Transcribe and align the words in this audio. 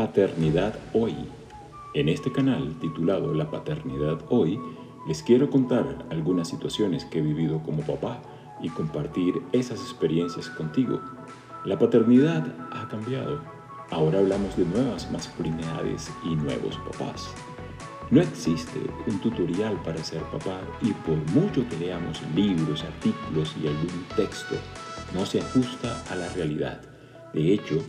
Paternidad 0.00 0.78
Hoy. 0.94 1.14
En 1.92 2.08
este 2.08 2.32
canal 2.32 2.74
titulado 2.80 3.34
La 3.34 3.50
Paternidad 3.50 4.18
Hoy, 4.30 4.58
les 5.06 5.22
quiero 5.22 5.50
contar 5.50 6.06
algunas 6.08 6.48
situaciones 6.48 7.04
que 7.04 7.18
he 7.18 7.20
vivido 7.20 7.62
como 7.62 7.82
papá 7.82 8.22
y 8.62 8.70
compartir 8.70 9.42
esas 9.52 9.78
experiencias 9.80 10.48
contigo. 10.48 11.02
La 11.66 11.78
paternidad 11.78 12.46
ha 12.72 12.88
cambiado. 12.88 13.42
Ahora 13.90 14.20
hablamos 14.20 14.56
de 14.56 14.64
nuevas 14.64 15.12
masculinidades 15.12 16.10
y 16.24 16.34
nuevos 16.34 16.78
papás. 16.78 17.28
No 18.10 18.22
existe 18.22 18.80
un 19.06 19.20
tutorial 19.20 19.82
para 19.82 20.02
ser 20.02 20.22
papá 20.22 20.62
y 20.80 20.92
por 20.92 21.18
mucho 21.32 21.68
que 21.68 21.76
leamos 21.76 22.22
libros, 22.34 22.84
artículos 22.84 23.54
y 23.62 23.66
algún 23.66 24.06
texto, 24.16 24.54
no 25.12 25.26
se 25.26 25.40
ajusta 25.40 26.02
a 26.10 26.14
la 26.14 26.30
realidad. 26.30 26.80
De 27.32 27.54
hecho, 27.54 27.82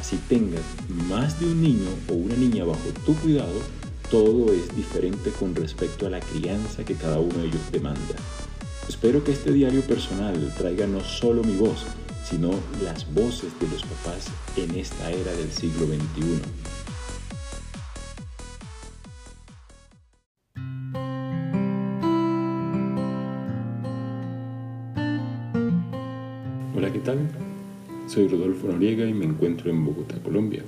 así 0.00 0.18
tengas 0.28 0.62
más 1.08 1.38
de 1.38 1.46
un 1.46 1.62
niño 1.62 1.88
o 2.08 2.14
una 2.14 2.34
niña 2.34 2.64
bajo 2.64 2.88
tu 3.06 3.14
cuidado, 3.16 3.60
todo 4.10 4.52
es 4.52 4.74
diferente 4.74 5.30
con 5.30 5.54
respecto 5.54 6.06
a 6.06 6.10
la 6.10 6.20
crianza 6.20 6.84
que 6.84 6.94
cada 6.94 7.18
uno 7.18 7.38
de 7.38 7.46
ellos 7.46 7.70
demanda. 7.70 8.16
Espero 8.88 9.22
que 9.22 9.32
este 9.32 9.52
diario 9.52 9.82
personal 9.82 10.52
traiga 10.56 10.86
no 10.86 11.04
solo 11.04 11.44
mi 11.44 11.56
voz, 11.56 11.84
sino 12.28 12.50
las 12.82 13.12
voces 13.12 13.50
de 13.60 13.68
los 13.68 13.82
papás 13.82 14.28
en 14.56 14.74
esta 14.76 15.10
era 15.10 15.32
del 15.32 15.50
siglo 15.52 15.86
XXI. 15.86 16.40
Soy 28.08 28.26
Rodolfo 28.26 28.68
Noriega 28.68 29.04
y 29.04 29.12
me 29.12 29.26
encuentro 29.26 29.68
en 29.68 29.84
Bogotá, 29.84 30.18
Colombia. 30.22 30.64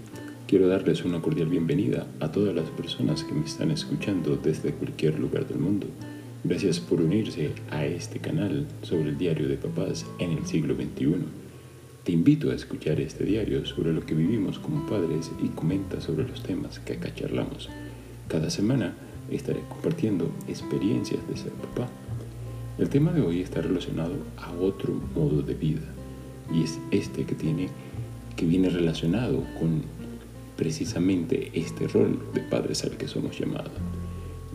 Quiero 0.47 0.69
darles 0.69 1.07
una 1.07 1.23
cordial 1.23 1.49
bienvenida 1.49 2.07
a 2.21 2.31
todas 2.31 2.55
las 2.55 2.69
personas 2.69 3.25
que 3.25 3.33
me 3.33 3.47
están 3.47 3.71
escuchando 3.71 4.37
desde 4.37 4.75
cualquier 4.75 5.19
lugar 5.19 5.49
del 5.49 5.59
mundo. 5.59 5.87
Gracias 6.45 6.81
por 6.81 7.01
unirse 7.01 7.53
a 7.71 7.87
este 7.87 8.19
canal 8.19 8.67
sobre 8.83 9.09
el 9.09 9.17
diario 9.17 9.49
de 9.49 9.57
papás 9.57 10.05
en 10.19 10.33
el 10.33 10.45
siglo 10.45 10.75
XXI. 10.75 11.15
Te 12.05 12.13
invito 12.13 12.51
a 12.51 12.55
escuchar 12.55 13.01
este 13.01 13.25
diario 13.25 13.65
sobre 13.65 13.95
lo 13.95 14.05
que 14.05 14.15
vivimos 14.15 14.59
como 14.59 14.87
padres 14.87 15.33
y 15.43 15.49
comenta 15.49 16.03
sobre 16.03 16.29
los 16.29 16.43
temas 16.43 16.79
que 16.79 16.93
acá 16.93 17.15
charlamos. 17.15 17.71
Cada 18.29 18.51
semana 18.51 18.93
estaré 19.31 19.61
compartiendo 19.67 20.31
experiencias 20.47 21.27
de 21.27 21.39
ser 21.39 21.53
papá. 21.53 21.89
El 22.77 22.91
tema 22.91 23.13
de 23.13 23.23
hoy 23.23 23.41
está 23.41 23.63
relacionado 23.63 24.17
a 24.37 24.53
otro 24.53 24.93
modo 25.15 25.41
de 25.41 25.55
vida 25.55 25.95
y 26.53 26.65
es 26.65 26.79
este 26.91 27.25
que 27.25 27.35
tiene 27.35 27.69
que 28.37 28.47
viene 28.47 28.71
relacionado 28.71 29.45
con 29.59 29.83
precisamente 30.57 31.51
este 31.55 31.89
rol 31.89 32.19
de 32.33 32.41
padres 32.41 32.85
al 32.85 32.97
que 32.97 33.09
somos 33.09 33.39
llamados. 33.39 33.73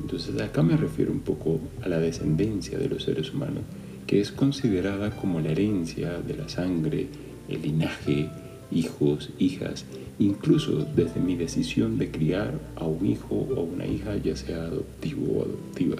Entonces 0.01 0.39
acá 0.41 0.63
me 0.63 0.77
refiero 0.77 1.11
un 1.11 1.19
poco 1.19 1.59
a 1.83 1.89
la 1.89 1.99
descendencia 1.99 2.77
de 2.77 2.89
los 2.89 3.03
seres 3.03 3.33
humanos, 3.33 3.63
que 4.07 4.21
es 4.21 4.31
considerada 4.31 5.15
como 5.15 5.39
la 5.39 5.51
herencia 5.51 6.19
de 6.19 6.35
la 6.35 6.49
sangre, 6.49 7.07
el 7.47 7.61
linaje, 7.61 8.29
hijos, 8.71 9.31
hijas, 9.39 9.85
incluso 10.19 10.85
desde 10.95 11.19
mi 11.19 11.35
decisión 11.35 11.97
de 11.97 12.11
criar 12.11 12.59
a 12.75 12.85
un 12.85 13.05
hijo 13.05 13.35
o 13.35 13.61
una 13.61 13.85
hija, 13.85 14.15
ya 14.17 14.35
sea 14.35 14.63
adoptivo 14.63 15.39
o 15.39 15.43
adoptiva. 15.43 15.97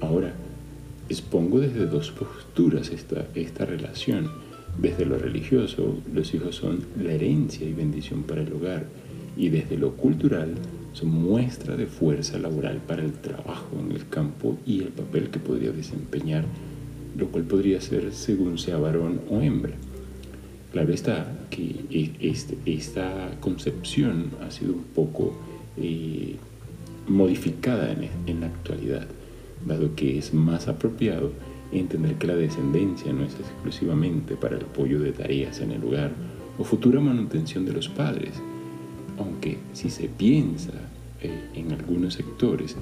Ahora, 0.00 0.34
expongo 1.10 1.58
desde 1.58 1.86
dos 1.86 2.12
posturas 2.12 2.90
esta, 2.90 3.26
esta 3.34 3.66
relación. 3.66 4.30
Desde 4.78 5.04
lo 5.04 5.18
religioso, 5.18 5.98
los 6.14 6.32
hijos 6.32 6.54
son 6.54 6.84
la 7.02 7.12
herencia 7.12 7.68
y 7.68 7.72
bendición 7.72 8.22
para 8.22 8.42
el 8.42 8.52
hogar, 8.52 8.86
y 9.36 9.48
desde 9.48 9.76
lo 9.76 9.96
cultural, 9.96 10.54
son 10.92 11.08
muestra 11.08 11.76
de 11.76 11.86
fuerza 11.86 12.38
laboral 12.38 12.78
para 12.78 13.02
el 13.02 13.12
trabajo 13.12 13.76
en 13.80 13.92
el 13.92 14.08
campo 14.08 14.56
y 14.64 14.80
el 14.80 14.88
papel 14.88 15.30
que 15.30 15.40
podría 15.40 15.72
desempeñar, 15.72 16.44
lo 17.16 17.26
cual 17.28 17.44
podría 17.44 17.80
ser 17.80 18.12
según 18.12 18.58
sea 18.58 18.78
varón 18.78 19.20
o 19.28 19.40
hembra. 19.40 19.74
Claro 20.72 20.92
está 20.92 21.46
que 21.50 21.84
e, 21.90 22.12
este, 22.20 22.56
esta 22.66 23.36
concepción 23.40 24.30
ha 24.40 24.50
sido 24.52 24.74
un 24.74 24.84
poco 24.84 25.36
eh, 25.76 26.36
modificada 27.08 27.90
en, 27.90 28.08
en 28.26 28.40
la 28.40 28.46
actualidad 28.46 29.08
dado 29.66 29.94
que 29.94 30.18
es 30.18 30.32
más 30.32 30.68
apropiado 30.68 31.32
entender 31.72 32.16
que 32.16 32.26
la 32.26 32.36
descendencia 32.36 33.12
no 33.12 33.24
es 33.24 33.34
exclusivamente 33.34 34.36
para 34.36 34.56
el 34.56 34.64
apoyo 34.64 34.98
de 35.00 35.12
tareas 35.12 35.60
en 35.60 35.72
el 35.72 35.84
hogar 35.84 36.12
o 36.58 36.64
futura 36.64 37.00
manutención 37.00 37.64
de 37.64 37.72
los 37.72 37.88
padres, 37.88 38.32
aunque 39.18 39.58
si 39.72 39.90
se 39.90 40.08
piensa 40.08 40.72
eh, 41.22 41.48
en 41.54 41.72
algunos 41.72 42.14
sectores 42.14 42.76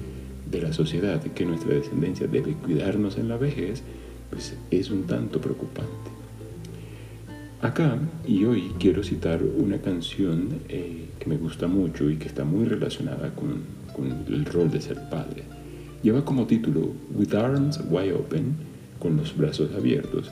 de 0.49 0.61
la 0.61 0.73
sociedad 0.73 1.21
que 1.21 1.45
nuestra 1.45 1.75
descendencia 1.75 2.27
debe 2.27 2.53
cuidarnos 2.53 3.17
en 3.17 3.29
la 3.29 3.37
vejez, 3.37 3.83
pues 4.29 4.55
es 4.71 4.89
un 4.89 5.03
tanto 5.03 5.39
preocupante. 5.39 5.91
Acá 7.61 7.99
y 8.25 8.45
hoy 8.45 8.71
quiero 8.79 9.03
citar 9.03 9.43
una 9.43 9.79
canción 9.79 10.61
eh, 10.69 11.09
que 11.19 11.29
me 11.29 11.37
gusta 11.37 11.67
mucho 11.67 12.09
y 12.09 12.15
que 12.15 12.27
está 12.27 12.45
muy 12.45 12.65
relacionada 12.65 13.35
con, 13.35 13.63
con 13.93 14.33
el 14.33 14.45
rol 14.45 14.71
de 14.71 14.81
ser 14.81 15.09
padre 15.09 15.43
lleva 16.01 16.23
como 16.23 16.45
título 16.45 16.93
With 17.13 17.33
Arms 17.33 17.79
Wide 17.89 18.13
Open, 18.13 18.55
con 18.99 19.17
los 19.17 19.35
brazos 19.35 19.73
abiertos, 19.75 20.31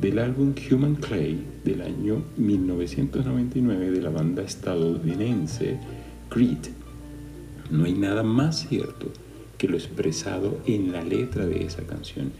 del 0.00 0.18
álbum 0.18 0.54
Human 0.70 0.96
Clay 0.96 1.42
del 1.64 1.82
año 1.82 2.22
1999 2.36 3.90
de 3.90 4.02
la 4.02 4.10
banda 4.10 4.42
estadounidense 4.42 5.78
Creed. 6.28 6.68
No 7.70 7.84
hay 7.84 7.94
nada 7.94 8.22
más 8.22 8.68
cierto 8.68 9.12
que 9.56 9.68
lo 9.68 9.76
expresado 9.76 10.60
en 10.66 10.92
la 10.92 11.02
letra 11.02 11.46
de 11.46 11.64
esa 11.64 11.82
canción, 11.82 12.30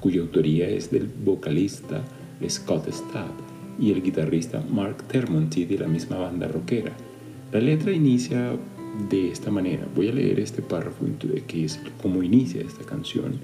cuya 0.00 0.20
autoría 0.20 0.68
es 0.68 0.90
del 0.90 1.08
vocalista 1.08 2.02
Scott 2.48 2.88
Stapp 2.92 3.32
y 3.80 3.92
el 3.92 4.02
guitarrista 4.02 4.62
Mark 4.70 5.02
Termonti 5.08 5.64
de 5.64 5.78
la 5.78 5.88
misma 5.88 6.18
banda 6.18 6.46
rockera. 6.46 6.92
La 7.52 7.60
letra 7.60 7.92
inicia 7.92 8.52
de 9.08 9.30
esta 9.30 9.50
manera. 9.50 9.86
Voy 9.94 10.08
a 10.08 10.12
leer 10.12 10.40
este 10.40 10.62
párrafo 10.62 11.06
que 11.46 11.64
es 11.64 11.78
como 12.02 12.22
inicia 12.22 12.62
esta 12.62 12.84
canción. 12.84 13.38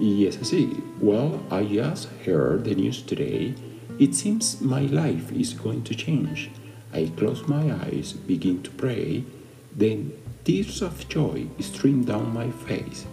Y 0.00 0.26
es 0.26 0.38
así. 0.38 0.68
Well, 1.00 1.40
I 1.50 1.62
just 1.64 2.08
heard 2.26 2.64
the 2.64 2.74
news 2.74 3.02
today. 3.02 3.54
It 3.98 4.14
seems 4.14 4.60
my 4.60 4.88
life 4.88 5.32
is 5.32 5.54
going 5.54 5.82
to 5.84 5.94
change. 5.94 6.50
I 6.92 7.10
close 7.16 7.46
my 7.46 7.72
eyes, 7.86 8.12
begin 8.12 8.62
to 8.62 8.70
pray. 8.72 9.24
Then 9.76 10.12
tears 10.44 10.82
of 10.82 11.08
joy 11.08 11.46
stream 11.60 12.04
down 12.04 12.32
my 12.34 12.50
face. 12.66 13.06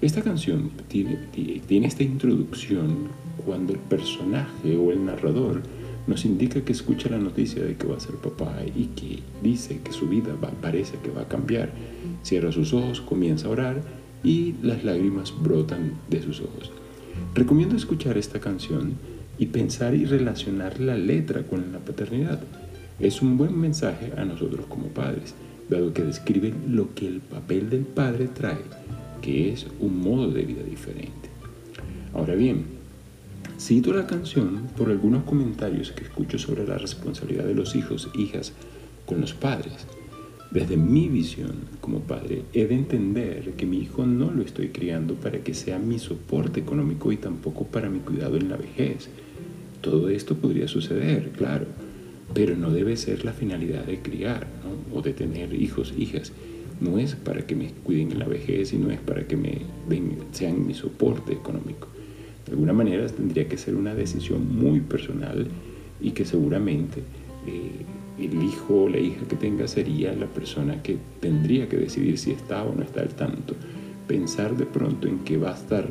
Esta 0.00 0.22
canción 0.22 0.70
tiene, 0.88 1.18
tiene 1.66 1.86
esta 1.88 2.04
introducción 2.04 3.08
cuando 3.44 3.72
el 3.72 3.80
personaje 3.80 4.76
o 4.76 4.92
el 4.92 5.04
narrador 5.04 5.62
nos 6.08 6.24
indica 6.24 6.62
que 6.62 6.72
escucha 6.72 7.10
la 7.10 7.18
noticia 7.18 7.62
de 7.62 7.76
que 7.76 7.86
va 7.86 7.98
a 7.98 8.00
ser 8.00 8.14
papá 8.14 8.56
y 8.74 8.86
que 8.86 9.20
dice 9.42 9.80
que 9.84 9.92
su 9.92 10.08
vida 10.08 10.34
parece 10.62 10.96
que 11.02 11.10
va 11.10 11.22
a 11.22 11.28
cambiar. 11.28 11.70
Cierra 12.22 12.50
sus 12.50 12.72
ojos, 12.72 13.02
comienza 13.02 13.46
a 13.46 13.50
orar 13.50 13.82
y 14.24 14.54
las 14.62 14.84
lágrimas 14.84 15.34
brotan 15.38 15.92
de 16.08 16.22
sus 16.22 16.40
ojos. 16.40 16.72
Recomiendo 17.34 17.76
escuchar 17.76 18.16
esta 18.16 18.40
canción 18.40 18.94
y 19.38 19.46
pensar 19.46 19.94
y 19.94 20.06
relacionar 20.06 20.80
la 20.80 20.96
letra 20.96 21.42
con 21.42 21.72
la 21.72 21.78
paternidad. 21.78 22.40
Es 22.98 23.20
un 23.20 23.36
buen 23.36 23.56
mensaje 23.60 24.12
a 24.16 24.24
nosotros 24.24 24.64
como 24.66 24.86
padres, 24.88 25.34
dado 25.68 25.92
que 25.92 26.04
describe 26.04 26.54
lo 26.66 26.94
que 26.94 27.06
el 27.06 27.20
papel 27.20 27.68
del 27.68 27.82
padre 27.82 28.28
trae, 28.28 28.64
que 29.20 29.52
es 29.52 29.66
un 29.78 30.00
modo 30.00 30.30
de 30.30 30.42
vida 30.42 30.62
diferente. 30.62 31.28
Ahora 32.14 32.34
bien, 32.34 32.77
Cito 33.58 33.92
la 33.92 34.06
canción 34.06 34.68
por 34.76 34.88
algunos 34.88 35.24
comentarios 35.24 35.90
que 35.90 36.04
escucho 36.04 36.38
sobre 36.38 36.64
la 36.64 36.78
responsabilidad 36.78 37.44
de 37.44 37.56
los 37.56 37.74
hijos 37.74 38.08
hijas 38.16 38.52
con 39.04 39.20
los 39.20 39.34
padres. 39.34 39.84
Desde 40.52 40.76
mi 40.76 41.08
visión 41.08 41.54
como 41.80 41.98
padre, 41.98 42.44
he 42.52 42.66
de 42.66 42.76
entender 42.76 43.54
que 43.54 43.66
mi 43.66 43.78
hijo 43.78 44.06
no 44.06 44.30
lo 44.30 44.42
estoy 44.42 44.68
criando 44.68 45.14
para 45.14 45.40
que 45.40 45.54
sea 45.54 45.80
mi 45.80 45.98
soporte 45.98 46.60
económico 46.60 47.10
y 47.10 47.16
tampoco 47.16 47.64
para 47.64 47.90
mi 47.90 47.98
cuidado 47.98 48.36
en 48.36 48.48
la 48.48 48.56
vejez. 48.56 49.08
Todo 49.80 50.08
esto 50.08 50.36
podría 50.36 50.68
suceder, 50.68 51.32
claro, 51.32 51.66
pero 52.32 52.56
no 52.56 52.70
debe 52.70 52.96
ser 52.96 53.24
la 53.24 53.32
finalidad 53.32 53.84
de 53.84 54.00
criar 54.00 54.46
o 54.94 55.02
de 55.02 55.12
tener 55.14 55.52
hijos, 55.52 55.92
hijas. 55.98 56.32
No 56.80 57.00
es 57.00 57.16
para 57.16 57.44
que 57.44 57.56
me 57.56 57.72
cuiden 57.72 58.12
en 58.12 58.20
la 58.20 58.28
vejez 58.28 58.72
y 58.72 58.78
no 58.78 58.92
es 58.92 59.00
para 59.00 59.26
que 59.26 59.36
me 59.36 59.62
sean 60.30 60.64
mi 60.64 60.74
soporte 60.74 61.32
económico. 61.32 61.88
De 62.48 62.54
alguna 62.54 62.72
manera 62.72 63.06
tendría 63.08 63.46
que 63.46 63.58
ser 63.58 63.74
una 63.74 63.94
decisión 63.94 64.56
muy 64.56 64.80
personal 64.80 65.46
y 66.00 66.12
que 66.12 66.24
seguramente 66.24 67.02
eh, 67.46 67.84
el 68.18 68.42
hijo 68.42 68.84
o 68.84 68.88
la 68.88 68.98
hija 68.98 69.26
que 69.28 69.36
tenga 69.36 69.68
sería 69.68 70.14
la 70.14 70.24
persona 70.24 70.82
que 70.82 70.96
tendría 71.20 71.68
que 71.68 71.76
decidir 71.76 72.16
si 72.16 72.30
está 72.30 72.64
o 72.64 72.74
no 72.74 72.82
está 72.82 73.02
al 73.02 73.10
tanto. 73.10 73.54
Pensar 74.06 74.56
de 74.56 74.64
pronto 74.64 75.06
en 75.06 75.18
que 75.18 75.36
va 75.36 75.50
a 75.50 75.56
estar 75.56 75.84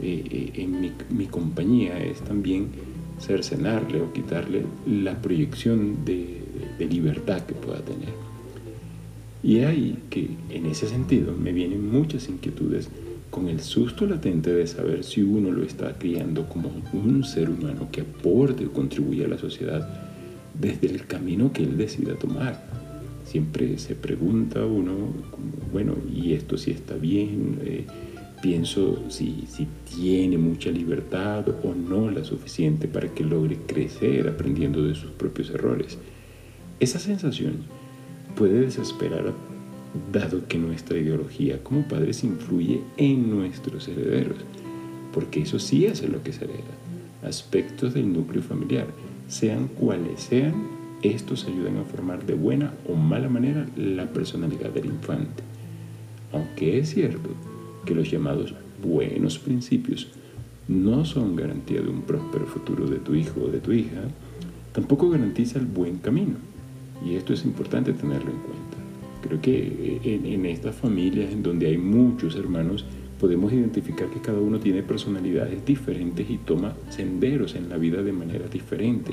eh, 0.00 0.24
eh, 0.30 0.52
en 0.54 0.80
mi, 1.10 1.26
compañía 1.26 1.98
es 1.98 2.20
también 2.20 2.68
cercenarle 3.18 4.00
o 4.00 4.12
quitarle 4.12 4.62
la 4.86 5.20
proyección 5.20 6.04
de, 6.04 6.40
de 6.78 6.86
libertad 6.86 7.42
que 7.42 7.54
pueda 7.54 7.80
tener. 7.80 8.14
Y 9.42 9.58
ahí 9.60 9.98
que 10.08 10.30
en 10.50 10.66
ese 10.66 10.86
sentido 10.86 11.34
me 11.36 11.52
vienen 11.52 11.90
muchas 11.90 12.28
inquietudes 12.28 12.90
con 13.30 13.48
el 13.48 13.60
susto 13.60 14.06
latente 14.06 14.52
de 14.52 14.66
saber 14.66 15.04
si 15.04 15.22
uno 15.22 15.50
lo 15.50 15.62
está 15.62 15.92
criando 15.98 16.48
como 16.48 16.70
un 16.92 17.24
ser 17.24 17.50
humano 17.50 17.88
que 17.90 18.02
aporte 18.02 18.66
o 18.66 18.72
contribuye 18.72 19.24
a 19.24 19.28
la 19.28 19.38
sociedad 19.38 19.88
desde 20.58 20.86
el 20.86 21.06
camino 21.06 21.52
que 21.52 21.62
él 21.62 21.76
decida 21.76 22.14
tomar. 22.14 22.64
Siempre 23.24 23.78
se 23.78 23.94
pregunta 23.94 24.64
uno, 24.64 24.92
bueno, 25.72 25.94
¿y 26.14 26.32
esto 26.32 26.56
si 26.56 26.70
está 26.70 26.94
bien? 26.94 27.58
Eh, 27.64 27.84
pienso 28.40 29.02
si, 29.08 29.44
si 29.48 29.66
tiene 29.96 30.38
mucha 30.38 30.70
libertad 30.70 31.46
o 31.64 31.74
no 31.74 32.10
la 32.10 32.24
suficiente 32.24 32.86
para 32.86 33.12
que 33.12 33.24
logre 33.24 33.58
crecer 33.66 34.28
aprendiendo 34.28 34.82
de 34.84 34.94
sus 34.94 35.10
propios 35.10 35.50
errores. 35.50 35.98
Esa 36.78 36.98
sensación 36.98 37.54
puede 38.36 38.60
desesperar 38.60 39.32
dado 40.12 40.46
que 40.46 40.58
nuestra 40.58 40.98
ideología 40.98 41.62
como 41.62 41.86
padres 41.86 42.24
influye 42.24 42.80
en 42.96 43.30
nuestros 43.30 43.88
herederos, 43.88 44.38
porque 45.12 45.42
eso 45.42 45.58
sí 45.58 45.86
es 45.86 46.06
lo 46.08 46.22
que 46.22 46.32
se 46.32 46.44
hereda, 46.44 46.74
aspectos 47.24 47.94
del 47.94 48.12
núcleo 48.12 48.42
familiar, 48.42 48.86
sean 49.28 49.68
cuales 49.68 50.20
sean, 50.20 50.54
estos 51.02 51.46
ayudan 51.46 51.78
a 51.78 51.84
formar 51.84 52.24
de 52.24 52.34
buena 52.34 52.72
o 52.88 52.94
mala 52.94 53.28
manera 53.28 53.66
la 53.76 54.12
personalidad 54.12 54.70
del 54.70 54.86
infante. 54.86 55.42
Aunque 56.32 56.78
es 56.78 56.90
cierto 56.90 57.30
que 57.84 57.94
los 57.94 58.10
llamados 58.10 58.54
buenos 58.82 59.38
principios 59.38 60.08
no 60.68 61.04
son 61.04 61.36
garantía 61.36 61.80
de 61.80 61.88
un 61.88 62.02
próspero 62.02 62.46
futuro 62.46 62.86
de 62.86 62.98
tu 62.98 63.14
hijo 63.14 63.42
o 63.42 63.48
de 63.48 63.60
tu 63.60 63.72
hija, 63.72 64.02
tampoco 64.72 65.10
garantiza 65.10 65.58
el 65.58 65.66
buen 65.66 65.98
camino. 65.98 66.36
Y 67.04 67.14
esto 67.14 67.32
es 67.32 67.44
importante 67.44 67.92
tenerlo 67.92 68.30
en 68.30 68.38
cuenta. 68.38 68.75
Creo 69.26 69.40
que 69.40 70.00
eh, 70.04 70.20
en, 70.24 70.46
estas 70.46 70.76
familias 70.76 71.32
en 71.32 71.42
donde 71.42 71.66
hay 71.66 71.78
muchos 71.78 72.36
hermanos, 72.36 72.84
podemos 73.18 73.52
identificar 73.52 74.08
que 74.08 74.20
cada 74.20 74.38
uno 74.38 74.60
tiene 74.60 74.82
personalidades 74.82 75.64
diferentes 75.64 76.28
y 76.30 76.38
toma 76.38 76.74
senderos 76.90 77.56
en 77.56 77.68
la 77.68 77.76
vida 77.76 78.02
de 78.02 78.12
manera 78.12 78.46
diferente, 78.46 79.12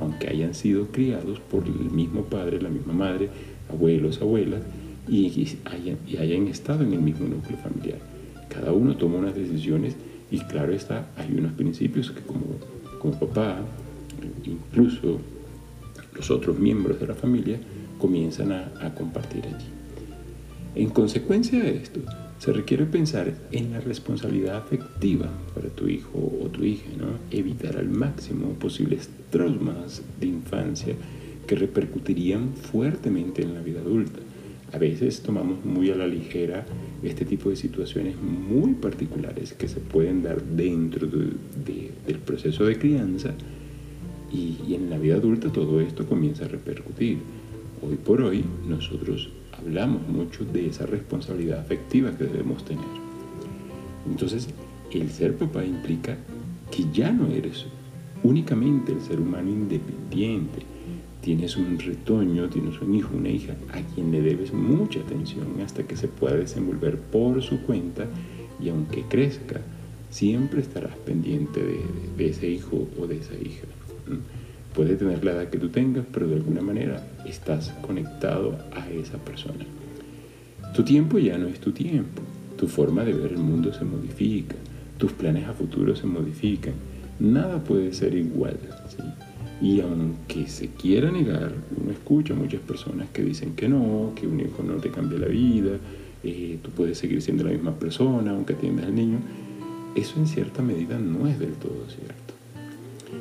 aunque 0.00 0.28
hayan 0.28 0.54
sido 0.54 0.86
criados 0.86 1.40
por 1.40 1.64
el 1.66 1.90
mismo 1.90 2.22
padre, 2.22 2.62
la 2.62 2.70
misma 2.70 2.94
madre, 2.94 3.28
abuelos, 3.68 4.22
abuelas, 4.22 4.62
y 5.08 5.26
hayan, 5.64 5.98
y 6.06 6.16
hayan 6.16 6.46
estado 6.46 6.84
en 6.84 6.92
el 6.92 7.00
mismo 7.00 7.26
núcleo 7.26 7.58
familiar. 7.58 7.98
Cada 8.48 8.72
uno 8.72 8.96
toma 8.96 9.18
unas 9.18 9.34
decisiones 9.34 9.96
y 10.30 10.38
claro 10.38 10.72
está, 10.72 11.10
hay 11.16 11.34
unos 11.36 11.52
principios 11.52 12.12
que 12.12 12.22
como, 12.22 12.46
como 13.00 13.18
papá, 13.18 13.58
incluso 14.44 15.20
los 16.20 16.30
otros 16.30 16.58
miembros 16.58 17.00
de 17.00 17.06
la 17.06 17.14
familia, 17.14 17.58
comienzan 17.98 18.52
a, 18.52 18.94
compartir 18.94 19.46
allí. 19.46 19.64
En 20.74 20.90
consecuencia 20.90 21.58
de 21.58 21.76
esto, 21.76 22.00
se 22.38 22.52
requiere 22.52 22.84
pensar 22.84 23.32
en 23.52 23.72
la 23.72 23.80
responsabilidad 23.80 24.56
afectiva 24.56 25.30
para 25.54 25.70
tu 25.70 25.88
hijo 25.88 26.18
o 26.42 26.48
tu 26.48 26.62
hija, 26.64 26.90
¿no? 26.98 27.06
evitar 27.30 27.78
al 27.78 27.88
máximo 27.88 28.50
posibles 28.52 29.08
traumas 29.30 30.02
de 30.20 30.26
infancia 30.26 30.94
que 31.46 31.54
repercutirían 31.54 32.52
fuertemente 32.54 33.40
en 33.40 33.54
la 33.54 33.62
vida 33.62 33.80
adulta. 33.80 34.20
A 34.74 34.78
veces 34.78 35.22
tomamos 35.22 35.64
muy 35.64 35.90
a 35.90 35.96
la 35.96 36.06
ligera 36.06 36.66
este 37.02 37.24
tipo 37.24 37.48
de 37.48 37.56
situaciones 37.56 38.14
muy 38.20 38.74
particulares 38.74 39.54
que 39.54 39.68
se 39.68 39.80
pueden 39.80 40.22
dar 40.22 40.42
dentro 40.42 41.06
del 41.06 42.18
proceso 42.26 42.66
de 42.66 42.78
crianza 42.78 43.34
y 44.32 44.74
en 44.74 44.90
la 44.90 44.98
vida 44.98 45.16
adulta 45.16 45.52
todo 45.52 45.80
esto 45.80 46.06
comienza 46.06 46.44
a 46.44 46.48
repercutir. 46.48 47.18
Hoy 47.82 47.96
por 47.96 48.20
hoy 48.22 48.44
nosotros 48.68 49.30
hablamos 49.52 50.06
mucho 50.06 50.44
de 50.44 50.68
esa 50.68 50.86
responsabilidad 50.86 51.60
afectiva 51.60 52.16
que 52.16 52.24
debemos 52.24 52.64
tener. 52.64 52.84
Entonces, 54.08 54.48
el 54.92 55.10
ser 55.10 55.36
papá 55.36 55.64
implica 55.64 56.16
que 56.70 56.84
ya 56.92 57.12
no 57.12 57.28
eres 57.28 57.66
únicamente 58.22 58.92
el 58.92 59.00
ser 59.00 59.20
humano 59.20 59.50
independiente. 59.50 60.62
Tienes 61.20 61.56
un 61.56 61.78
retoño, 61.78 62.48
tienes 62.48 62.80
un 62.80 62.94
hijo, 62.94 63.16
una 63.16 63.28
hija 63.28 63.54
a 63.72 63.80
quien 63.94 64.10
le 64.10 64.22
debes 64.22 64.52
mucha 64.52 65.00
atención 65.00 65.46
hasta 65.64 65.84
que 65.84 65.96
se 65.96 66.08
pueda 66.08 66.36
desenvolver 66.36 66.98
por 66.98 67.42
su 67.42 67.60
cuenta 67.62 68.06
y 68.62 68.68
aunque 68.68 69.04
crezca, 69.08 69.60
siempre 70.10 70.60
estarás 70.60 70.96
pendiente 70.96 71.60
de, 71.62 72.28
ese 72.28 72.48
hijo 72.48 72.88
o 72.98 73.06
de 73.06 73.18
esa 73.18 73.34
hija. 73.34 73.66
Puede 74.74 74.94
tener 74.94 75.24
la 75.24 75.32
edad 75.32 75.48
que 75.48 75.58
tú 75.58 75.68
tengas, 75.68 76.04
pero 76.12 76.28
de 76.28 76.36
alguna 76.36 76.60
manera 76.60 77.04
estás 77.26 77.72
conectado 77.82 78.56
a 78.72 78.88
esa 78.90 79.18
persona. 79.18 79.66
Tu 80.74 80.84
tiempo 80.84 81.18
ya 81.18 81.36
no 81.36 81.48
es 81.48 81.58
tu 81.58 81.72
tiempo. 81.72 82.22
Tu 82.56 82.68
forma 82.68 83.04
de 83.04 83.12
ver 83.12 83.32
el 83.32 83.38
mundo 83.38 83.72
se 83.72 83.84
modifica. 83.84 84.54
Tus 84.98 85.12
planes 85.12 85.48
a 85.48 85.52
futuro 85.52 85.96
se 85.96 86.06
modifican. 86.06 86.74
Nada 87.18 87.62
puede 87.64 87.92
ser 87.92 88.14
igual. 88.14 88.58
Y 89.60 89.80
aunque 89.80 90.46
se 90.46 90.68
quiera 90.68 91.10
negar, 91.10 91.52
uno 91.76 91.90
escucha 91.90 92.32
a 92.32 92.36
muchas 92.36 92.60
personas 92.60 93.08
que 93.10 93.22
dicen 93.22 93.54
que 93.54 93.68
no, 93.68 94.12
que 94.14 94.26
un 94.26 94.40
hijo 94.40 94.62
no 94.62 94.74
te 94.74 94.90
cambia 94.90 95.18
la 95.18 95.26
vida, 95.26 95.72
eh, 96.22 96.58
tú 96.62 96.70
puedes 96.70 96.98
seguir 96.98 97.20
siendo 97.20 97.44
la 97.44 97.50
misma 97.50 97.74
persona 97.74 98.30
aunque 98.30 98.54
atiendas 98.54 98.86
al 98.86 98.94
niño. 98.94 99.18
Eso 99.94 100.18
en 100.18 100.26
cierta 100.26 100.62
medida 100.62 100.98
no 100.98 101.26
es 101.26 101.38
del 101.38 101.54
todo 101.54 101.84
cierto. 101.88 102.39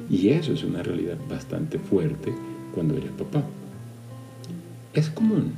Y 0.10 0.30
eso 0.30 0.54
es 0.54 0.64
una 0.64 0.84
realidad 0.84 1.18
bastante 1.30 1.80
fuerte 1.80 2.34
cuando 2.74 2.96
eres 2.96 3.12
papá. 3.12 3.44
Es 4.94 5.10
común 5.10 5.54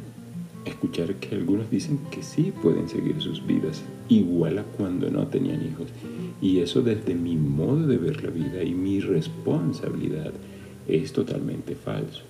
escuchar 0.65 1.15
que 1.15 1.35
algunos 1.35 1.69
dicen 1.71 1.99
que 2.11 2.21
sí 2.21 2.53
pueden 2.61 2.87
seguir 2.87 3.19
sus 3.21 3.45
vidas 3.45 3.81
igual 4.09 4.59
a 4.59 4.63
cuando 4.63 5.09
no 5.09 5.27
tenían 5.27 5.65
hijos. 5.65 5.87
Y 6.41 6.59
eso 6.59 6.81
desde 6.81 7.15
mi 7.15 7.35
modo 7.35 7.87
de 7.87 7.97
ver 7.97 8.23
la 8.23 8.29
vida 8.29 8.63
y 8.63 8.73
mi 8.73 8.99
responsabilidad 8.99 10.33
es 10.87 11.13
totalmente 11.13 11.75
falso. 11.75 12.23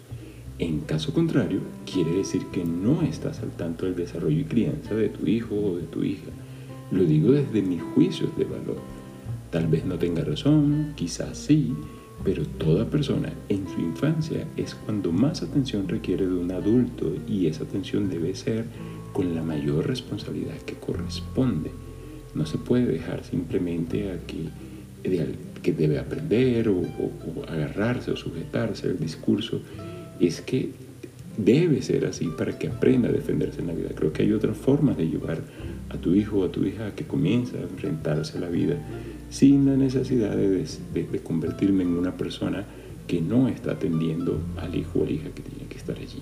En 0.59 0.81
caso 0.81 1.13
contrario, 1.13 1.61
quiere 1.91 2.11
decir 2.11 2.45
que 2.51 2.63
no 2.63 3.01
estás 3.01 3.39
al 3.39 3.51
tanto 3.51 3.85
del 3.85 3.95
desarrollo 3.95 4.39
y 4.39 4.43
crianza 4.43 4.93
de 4.93 5.09
tu 5.09 5.25
hijo 5.25 5.55
o 5.55 5.77
de 5.77 5.83
tu 5.83 6.03
hija. 6.03 6.29
Lo 6.91 7.03
digo 7.03 7.31
desde 7.31 7.61
mis 7.61 7.81
juicios 7.81 8.29
de 8.37 8.45
valor. 8.45 9.00
Tal 9.51 9.67
vez 9.67 9.85
no 9.85 9.99
tenga 9.99 10.23
razón, 10.23 10.93
quizás 10.95 11.37
sí, 11.37 11.73
pero 12.23 12.45
toda 12.45 12.85
persona 12.85 13.33
en 13.49 13.67
su 13.67 13.81
infancia 13.81 14.47
es 14.55 14.75
cuando 14.75 15.11
más 15.11 15.43
atención 15.43 15.89
requiere 15.89 16.25
de 16.25 16.33
un 16.33 16.51
adulto 16.51 17.13
y 17.27 17.47
esa 17.47 17.63
atención 17.63 18.09
debe 18.09 18.33
ser 18.33 18.65
con 19.11 19.35
la 19.35 19.43
mayor 19.43 19.87
responsabilidad 19.87 20.55
que 20.65 20.75
corresponde. 20.75 21.71
No 22.33 22.45
se 22.45 22.57
puede 22.57 22.85
dejar 22.85 23.25
simplemente 23.25 24.11
a 24.11 24.19
que, 24.25 24.49
debe 25.73 25.99
aprender 25.99 26.69
o, 26.69 26.83
agarrarse 27.49 28.11
o 28.11 28.15
sujetarse 28.15 28.87
al 28.87 28.99
discurso. 28.99 29.61
Es 30.19 30.39
que 30.39 30.69
debe 31.37 31.81
ser 31.81 32.05
así 32.05 32.27
para 32.37 32.57
que 32.57 32.67
aprenda 32.67 33.09
a 33.09 33.11
defenderse 33.11 33.59
en 33.59 33.67
la 33.67 33.73
vida. 33.73 33.89
Creo 33.95 34.13
que 34.13 34.23
hay 34.23 34.31
otras 34.31 34.55
formas 34.55 34.95
de 34.95 35.09
llevar 35.09 35.41
a 35.89 35.97
tu 35.97 36.13
hijo 36.13 36.39
o 36.39 36.45
a 36.45 36.51
tu 36.51 36.63
hija 36.65 36.87
a 36.87 36.95
que 36.95 37.05
comience 37.05 37.57
a 37.57 37.63
enfrentarse 37.63 38.37
a 38.37 38.41
la 38.41 38.49
vida 38.49 38.77
sin 39.31 39.65
la 39.65 39.77
necesidad 39.77 40.35
de, 40.35 41.19
convertirme 41.23 41.83
en 41.83 41.97
una 41.97 42.17
persona 42.17 42.65
que 43.07 43.21
no 43.21 43.47
está 43.47 43.71
atendiendo 43.71 44.39
al 44.57 44.75
hijo 44.75 44.99
o 44.99 45.03
a 45.03 45.05
la 45.05 45.11
hija 45.13 45.29
que 45.29 45.41
tiene 45.41 45.67
que 45.69 45.77
estar 45.77 45.95
allí. 45.97 46.21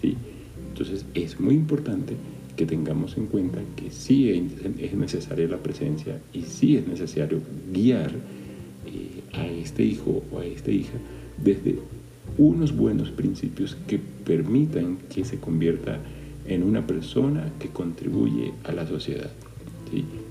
¿sí? 0.00 0.16
Entonces 0.70 1.04
es 1.14 1.38
muy 1.38 1.54
importante 1.54 2.16
que 2.56 2.64
tengamos 2.64 3.18
en 3.18 3.26
cuenta 3.26 3.58
que 3.76 3.90
sí 3.90 4.30
es 4.30 4.94
necesaria 4.94 5.46
la 5.46 5.58
presencia 5.58 6.18
y 6.32 6.42
sí 6.42 6.78
es 6.78 6.88
necesario 6.88 7.40
guiar 7.70 8.12
eh, 8.86 9.20
a 9.34 9.46
este 9.46 9.84
hijo 9.84 10.22
o 10.32 10.38
a 10.38 10.46
esta 10.46 10.70
hija 10.70 10.94
desde 11.36 11.78
unos 12.38 12.74
buenos 12.74 13.10
principios 13.10 13.76
que 13.86 13.98
permitan 13.98 14.96
que 15.14 15.26
se 15.26 15.38
convierta 15.38 16.00
en 16.46 16.62
una 16.62 16.86
persona 16.86 17.52
que 17.58 17.68
contribuye 17.68 18.54
a 18.64 18.72
la 18.72 18.86
sociedad 18.86 19.30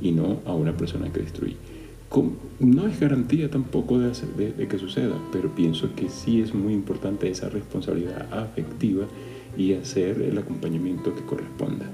y 0.01 0.11
no 0.11 0.41
a 0.45 0.53
una 0.53 0.75
persona 0.75 1.11
que 1.13 1.21
destruye. 1.21 1.55
No 2.59 2.87
es 2.87 2.99
garantía 2.99 3.49
tampoco 3.49 3.99
de, 3.99 4.67
que 4.67 4.77
suceda, 4.77 5.15
pero 5.31 5.53
pienso 5.53 5.93
que 5.95 6.09
sí 6.09 6.39
es 6.39 6.53
muy 6.53 6.73
importante 6.73 7.29
esa 7.29 7.49
responsabilidad 7.49 8.31
afectiva 8.33 9.05
y 9.57 9.73
hacer 9.73 10.21
el 10.21 10.37
acompañamiento 10.37 11.13
que 11.13 11.25
corresponda. 11.25 11.89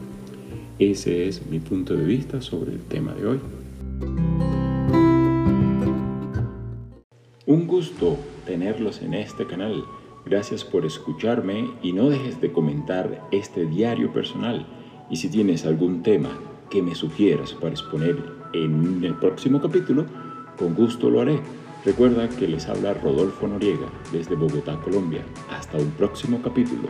Ese 0.77 1.27
es 1.27 1.46
mi 1.48 1.60
punto 1.60 1.96
de 1.96 2.06
vista 2.06 2.41
sobre 2.41 2.74
el 2.74 2.82
tema 2.82 3.13
de 3.13 3.27
hoy. 3.27 3.39
Un 7.48 7.68
gusto 7.68 8.18
tenerlos 8.46 9.01
en 9.01 9.15
este 9.15 9.48
canal. 9.48 9.84
Gracias 10.25 10.63
por 10.63 10.86
escucharme 10.86 11.68
y 11.82 11.94
no 11.94 12.10
dejes 12.10 12.39
de 12.39 12.51
comentar 12.51 13.27
este 13.32 13.65
diario 13.65 14.13
personal. 14.13 14.68
Y 15.10 15.15
si 15.15 15.30
tienes 15.30 15.65
algún 15.65 16.03
tema 16.03 16.30
que 16.70 16.82
me 16.82 16.96
sugieras 16.96 17.53
para 17.53 17.72
exponer 17.72 18.41
en 18.53 19.03
el 19.03 19.15
próximo 19.15 19.62
capítulo, 19.62 20.05
con 20.58 20.75
gusto 20.75 21.10
lo 21.10 21.22
haré. 21.22 21.39
Recuerda 21.84 22.29
que 22.29 22.48
les 22.48 22.67
habla 22.67 22.93
Rodolfo 22.93 23.48
Noriega 23.48 23.88
desde 24.12 24.36
Bogotá, 24.36 24.77
Colombia. 24.77 25.24
Hasta 25.50 25.77
un 25.77 25.89
próximo 25.91 26.39
capítulo. 26.43 26.89